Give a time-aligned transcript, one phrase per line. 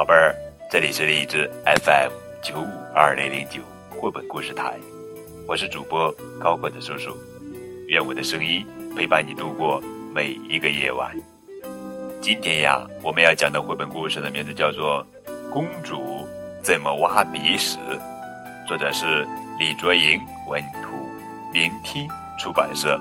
[0.00, 0.34] 宝贝儿，
[0.70, 4.78] 这里是荔枝 FM 九五二零零九绘本故事台，
[5.46, 7.14] 我是主播高个子叔叔，
[7.86, 8.66] 愿我的声音
[8.96, 9.78] 陪伴你度过
[10.14, 11.14] 每一个夜晚。
[12.18, 15.06] 今天呀，我们要讲的绘本故事的名字叫做
[15.50, 16.26] 《公主
[16.62, 17.76] 怎么挖鼻屎》，
[18.66, 19.28] 作者是
[19.58, 20.96] 李卓莹，文图，
[21.52, 22.08] 明听
[22.38, 22.98] 出版社。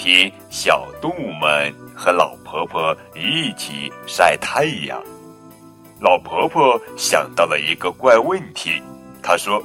[0.00, 4.98] 听，小动物们和老婆婆一起晒太阳。
[6.00, 8.82] 老婆婆想到了一个怪问题，
[9.22, 9.62] 她说：“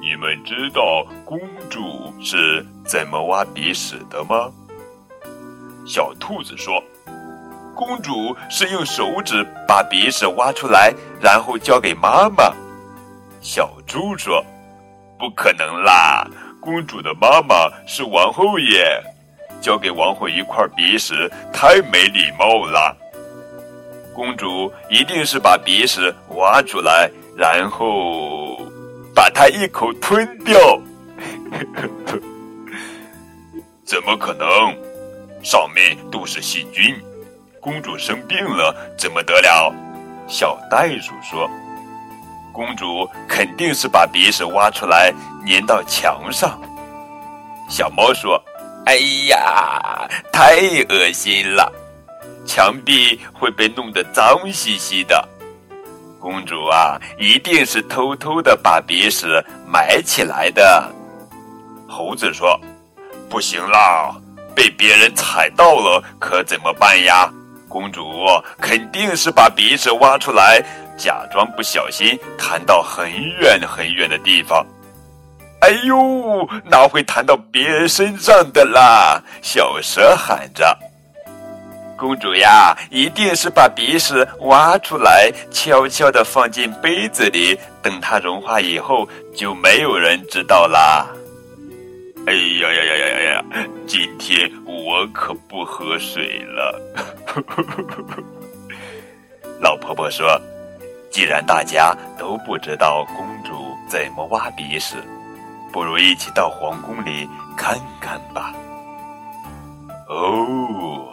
[0.00, 1.38] 你们知道公
[1.68, 4.50] 主是怎么挖鼻屎的吗？”
[5.86, 6.82] 小兔子说
[7.76, 12.50] ：“公主是用手指把鼻屎挖出来，然后交给妈妈。”
[13.42, 14.42] 小猪说
[15.20, 16.26] ：“不可能啦！”
[16.60, 19.00] 公主的妈妈是王后耶，
[19.60, 22.96] 交给王后一块鼻屎太没礼貌了。
[24.14, 28.60] 公主一定是把鼻屎挖出来，然后
[29.14, 30.58] 把它一口吞掉。
[33.84, 34.76] 怎么可能？
[35.42, 36.96] 上面都是细菌。
[37.60, 39.72] 公主生病了怎么得了？
[40.26, 41.48] 小袋鼠说。
[42.52, 45.12] 公主肯定是把鼻屎挖出来
[45.46, 46.60] 粘到墙上。
[47.68, 48.42] 小猫说
[48.88, 48.96] ：“哎
[49.28, 50.56] 呀，太
[50.88, 51.70] 恶心了，
[52.46, 55.28] 墙壁会被弄得脏兮兮的。”
[56.18, 60.90] 公主啊，一定是偷偷的把鼻屎埋起来的。
[61.86, 62.58] 猴子说
[63.28, 64.16] ：“不行啦，
[64.54, 67.30] 被别人踩到了可怎么办呀？”
[67.68, 68.24] 公主
[68.58, 70.64] 肯定是把鼻屎挖出来。
[70.96, 74.66] 假装不小心弹到很远很远的地方，
[75.60, 79.22] 哎呦，哪会弹到别人身上的啦？
[79.42, 80.78] 小蛇喊着
[81.98, 91.06] ：“公主呀，一定是把鼻屎挖出来，悄悄地放进杯子里，等它融化以后，就没有人知道啦。”
[92.26, 93.44] 哎呀呀呀呀呀呀！
[93.86, 96.80] 今天我可不喝水了。
[99.60, 100.40] 老婆婆说。
[101.10, 104.94] 既然大家都不知道公主怎么挖鼻屎，
[105.78, 108.52] 不如一起到皇宫里看看吧。
[110.08, 111.06] 哦，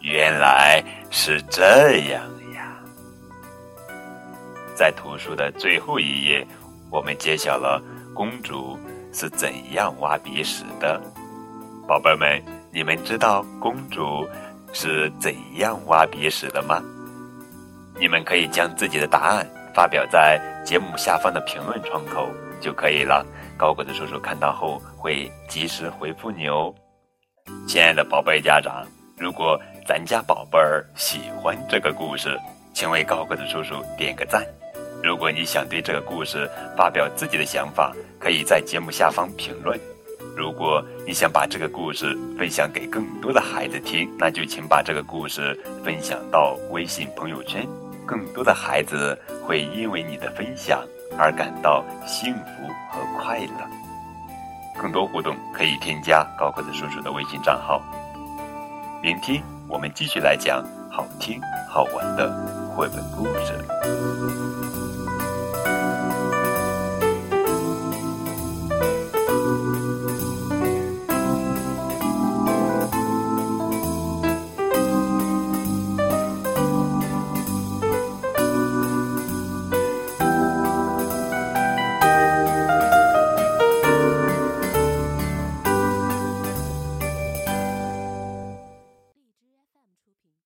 [0.00, 1.62] 原来是这
[2.10, 2.20] 样
[2.52, 2.66] 呀！
[4.74, 6.44] 在图书的最后一页，
[6.90, 7.80] 我们揭晓了
[8.12, 8.76] 公主
[9.12, 11.00] 是怎样挖鼻屎的。
[11.86, 12.42] 宝贝们，
[12.72, 14.28] 你们知道公主
[14.72, 16.82] 是怎样挖鼻屎的吗？
[18.00, 22.28] 你们可以将自己的答案发表在节目下方的评论窗口
[22.60, 23.24] 就可以了。
[23.56, 26.74] 高个子叔叔看到后会及时回复你哦。
[27.66, 28.86] 亲爱的宝贝家长，
[29.16, 32.38] 如果咱家宝贝儿喜欢这个故事，
[32.74, 34.44] 请为高个子叔叔点个赞。
[35.02, 39.78] 如果你想对这个故事发表自己的想法，可以在节目下方评论。
[40.36, 47.66] 如果你想把这个故事分享给更多的孩子听，那就请把这个故事分享到微信朋友圈。
[48.04, 50.84] 更多的孩子会因为你的分享
[51.18, 53.68] 而感到幸福和快乐。
[54.80, 57.82] 更多互动可以添加高个子叔叔的微信账号。
[59.02, 62.30] 明天我们继续来讲好听好玩的
[62.74, 64.95] 绘本故事。